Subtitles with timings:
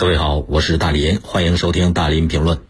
[0.00, 2.60] 各位好，我是大林，欢迎收听大林评论。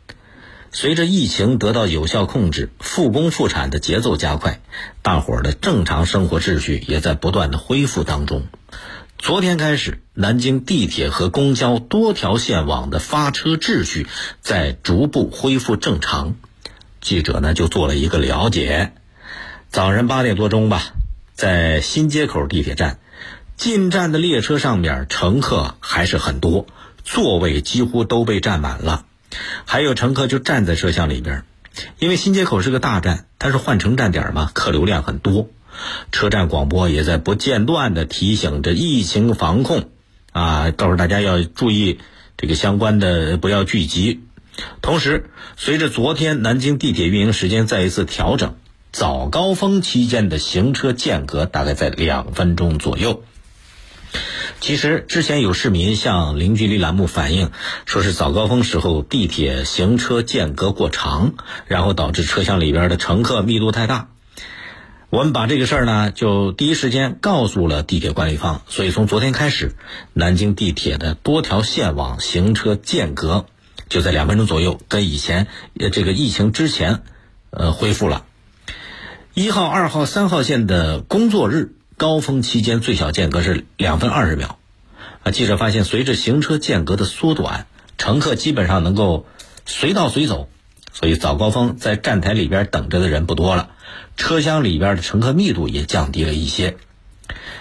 [0.73, 4.61] 随着疫情得到有效控制，复工复产的节奏加快，
[5.01, 8.49] 大伙儿的正常生活秩序也在不断的恢复当中。
[9.17, 14.09] 昨天开始，南京地铁和公交多条线网的发车秩序
[14.41, 16.35] 在逐步恢复正常。
[17.01, 18.93] 记者呢就做了一个了解。
[19.69, 20.83] 早晨八点多钟吧，
[21.35, 22.99] 在新街口地铁站，
[23.57, 26.67] 进站的列车上面乘客还是很多。
[27.13, 29.05] 座位几乎都被占满了，
[29.65, 31.43] 还有乘客就站在车厢里边，
[31.99, 35.49] 因为新街口是个大站，它是换乘站点嘛，客流量很多。
[36.13, 39.89] 车站广播也在不间断的提醒着疫情防控，
[40.31, 41.99] 啊，告诉大家要注意
[42.37, 44.21] 这个相关的不要聚集。
[44.81, 48.55] 同时，随着昨天南京地铁运营时间再一次调整，
[48.93, 53.25] 早高峰期间的行车间隔大概在两分钟左右。
[54.61, 57.51] 其实之前有市民向零距离栏目反映，
[57.87, 61.33] 说是早高峰时候地铁行车间隔过长，
[61.67, 64.09] 然后导致车厢里边的乘客密度太大。
[65.09, 69.73] 我们把这个事儿呢，就第一时间告诉了地铁管理方，所以从昨天开始，
[70.13, 73.47] 南京地铁的多条线网行车间隔
[73.89, 75.47] 就在两分钟左右，跟以前
[75.91, 77.03] 这个疫情之前，
[77.49, 78.27] 呃，恢复了。
[79.33, 81.73] 一号、二号、三号线的工作日。
[81.97, 84.59] 高峰期间最小间隔是两分二十秒，
[85.23, 87.67] 啊，记者发现，随着行车间隔的缩短，
[87.99, 89.27] 乘客基本上能够
[89.67, 90.49] 随到随走，
[90.93, 93.71] 所以早高峰在站台里边等着的人不多了，
[94.17, 96.77] 车厢里边的乘客密度也降低了一些。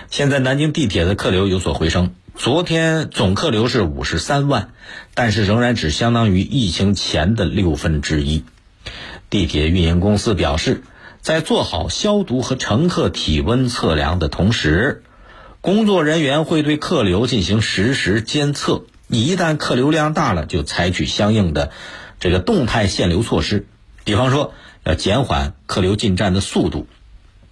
[0.10, 4.72] 现在南京地铁的客流有所回升，昨天总客流是五十三万，
[5.14, 8.44] 但是仍然只相当于疫情前的六分之一。
[9.30, 10.84] 地铁运营公司表示。
[11.22, 15.04] 在做好消毒和乘客体温测量的同时，
[15.62, 18.84] 工作人员会对客流进行实时监测。
[19.08, 21.72] 你一旦客流量大了，就采取相应的
[22.20, 23.68] 这个动态限流措施。
[24.06, 24.54] 比方说，
[24.86, 26.88] 要减缓客流进站的速度。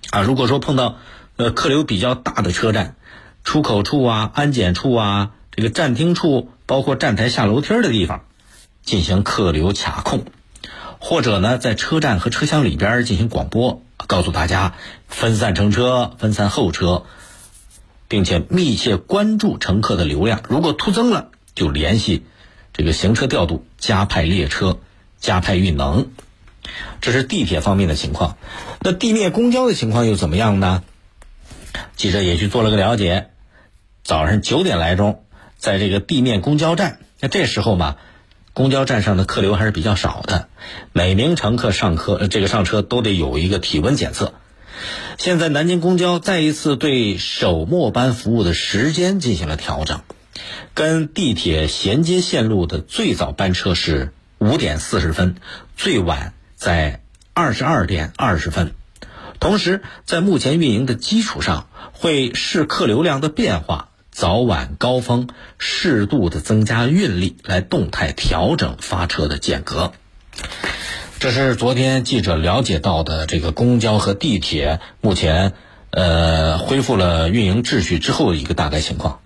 [0.10, 1.00] 啊，如果说碰到
[1.36, 2.96] 呃客流比较大的车站，
[3.44, 8.22] 出口处啊、安检处啊、这个站厅处，包括站台下楼梯的地方，
[8.84, 10.24] 进行客流卡控。
[11.00, 14.76] 或者呢，在车站和车厢里边进行广播，告诉大家
[15.08, 17.04] 分散乘车、分散候车，
[18.08, 20.42] 并且密切关注乘客的流量。
[20.50, 22.26] 如果突增了，就联系
[22.74, 24.80] 这个行车调度，加派列车，
[25.20, 26.10] 加派运能。
[27.02, 28.38] 这是地铁方面的情况。
[28.82, 30.84] 那地面公交的情况又怎么样呢？
[31.96, 33.30] 记者也去做了个了解。
[34.04, 35.24] 早上九点来钟，
[35.58, 37.98] 在这个地面公交站，那这时候嘛。
[38.54, 40.50] 公交站上的客流还是比较少的，
[40.92, 44.34] 每名乘客上客这个上车都得有一个体温检测。
[45.18, 50.02] 现在南京公交再一次对首末班服务的时间进行了调整，
[50.74, 55.36] 跟地铁衔接线路的最早班车是五点四十分，
[55.76, 57.02] 最晚在
[57.34, 58.74] 二十二点二十分。
[59.40, 63.90] 同时，在目前运营的基础上，会视客流量的变化。
[64.10, 65.28] 早晚高峰
[65.60, 69.94] 适度的增加运力，来动态调整发车的间隔。
[71.20, 75.54] 这是昨天记者了解到的这个公交和地铁目前
[75.90, 79.20] 呃恢复了运营秩序之后的一个大概情况。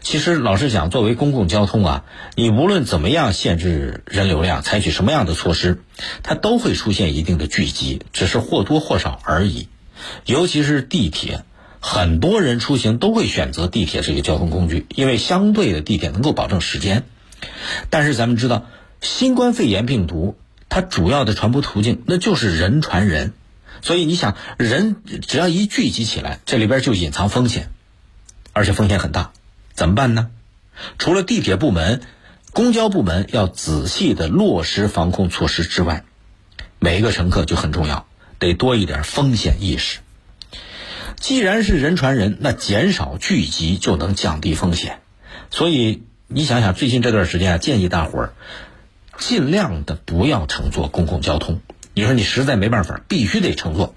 [0.00, 5.82] 其实老实讲，作为公共交通啊，你无论怎么样限制人流量，采取什么样的措施，
[6.22, 9.68] 它都会出现一定的聚集，只是或多或少而已。
[10.24, 11.44] 尤其是地铁。
[11.78, 17.04] 很多人出行都会选择地铁这个交通工具，因为相对的地铁能够保证时间。
[17.90, 18.64] 但是咱们知道，
[19.02, 20.34] 新冠肺炎病毒
[20.74, 23.32] 它主要的传播途径那就是人传人，
[23.80, 27.70] 所以你想，人只要一聚集起来，这里边就隐藏风险，
[28.52, 29.30] 而且风险很大。
[29.72, 30.30] 怎么办呢？
[30.98, 32.00] 除了地铁部门、
[32.52, 36.02] 公交部门要仔细的落实防控措施之外，
[36.80, 38.08] 每一个乘客就很重要，
[38.40, 40.00] 得多一点风险意识。
[41.20, 44.98] 既然是人传人，那减少聚集就能降低风险。
[45.52, 48.34] 所以你想想，最近这段时间啊，建议大伙儿
[49.18, 51.60] 尽量的不要乘坐公共交通。
[51.94, 53.94] 你说你实在没办法，必须得乘坐，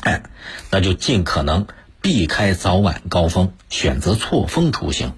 [0.00, 0.22] 哎，
[0.70, 1.66] 那就尽可能
[2.00, 5.12] 避开早晚高峰，选择错峰出行。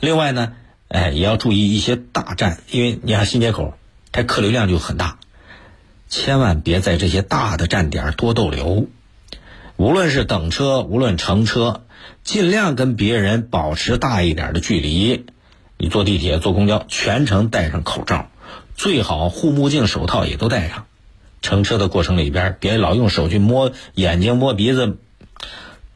[0.00, 0.52] 另外呢，
[0.88, 3.74] 哎，也要注意一些大站，因为你看新街口，
[4.12, 5.18] 它客流量就很大，
[6.08, 8.88] 千万别在这些大的站点多逗留。
[9.76, 11.84] 无论是等车，无论乘车，
[12.22, 15.26] 尽量跟别人保持大一点的距离。
[15.78, 18.29] 你坐地铁、坐公交，全程戴上口罩，
[18.80, 20.86] 最好护目镜、手套也都戴上。
[21.42, 24.96] 乘车的过程里边，别老用手去摸眼睛、摸鼻子，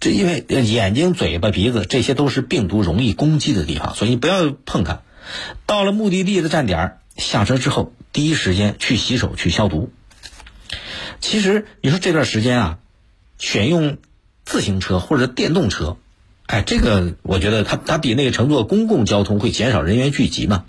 [0.01, 5.01] 这因为眼睛、嘴巴、鼻子这些都是病毒容易攻击的地方，所以不要碰它。
[5.65, 9.91] 到了目的地的站点，下车之后第一时间去洗手、去消毒。
[11.23, 12.79] 其实你说这段时间啊，
[13.39, 13.97] 选用
[14.45, 15.97] 自行车或者电动车，
[16.45, 20.67] 哎，这个我觉得它它比那个乘坐公共交通会减少人员聚集嘛。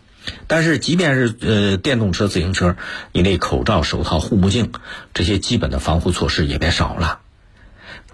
[0.48, 2.76] 但是即便是呃电动车、自行车，
[3.12, 4.72] 你那口罩、手套、护目镜
[5.14, 7.20] 这些基本的防护措施也别少了。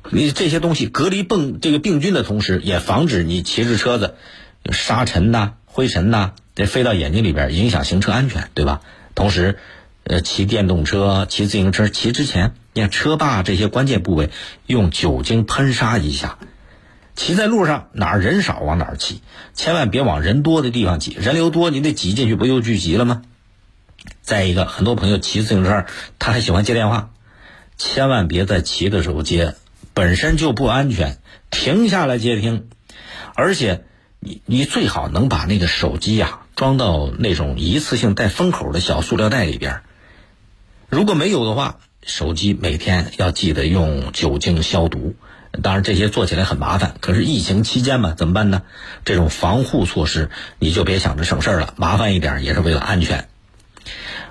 [0.09, 4.15] 你这些东西隔离病这个病菌的同时，也防止你骑着车子
[4.71, 8.81] 沙尘呐、灰尘呐，这飞到眼睛里边，影响行车安全，对吧？
[9.13, 9.59] 同时，
[10.03, 14.31] 呃，骑电动车、骑自行车骑之前，你看车把这些关键部位
[14.65, 16.39] 用酒精喷砂一下。
[17.21, 19.21] 骑在路上哪儿人少往哪儿骑，
[19.53, 23.21] 千万别往人多的地方挤，人流多你得挤进去，不又聚集了吗？
[24.23, 25.85] 再一个，很多朋友骑自行车，
[26.17, 27.11] 他还喜欢接电话，
[27.77, 29.53] 千万别在骑的时候接。
[29.93, 31.19] 本身就不安全，
[31.51, 32.69] 停下来接听，
[33.35, 33.83] 而且
[34.19, 39.81] 你你最好能把那个手机呀装到那种一次性带封口的小塑料袋里边。
[40.89, 45.13] 如果没有的话，手机每天要记得用酒精消毒。
[45.61, 48.61] 当然这些做起来很麻烦，可是疫情期间嘛，怎么办呢？
[49.03, 53.27] 这种防护措施你就别想着省事儿了，麻烦一点也是为了安全。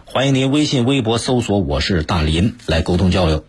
[0.06, 3.44] 欢迎您微信、微博搜索“我是大林”来沟通交流。